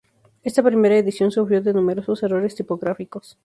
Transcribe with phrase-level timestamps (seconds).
[0.41, 3.37] Esta primera edición sufrió de numerosos errores tipográficos.